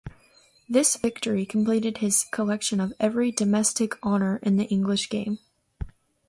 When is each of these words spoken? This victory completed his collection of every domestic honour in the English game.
This 0.67 0.95
victory 0.95 1.45
completed 1.45 1.99
his 1.99 2.23
collection 2.31 2.79
of 2.79 2.91
every 2.99 3.31
domestic 3.31 4.03
honour 4.03 4.39
in 4.41 4.57
the 4.57 4.63
English 4.65 5.09
game. 5.09 5.37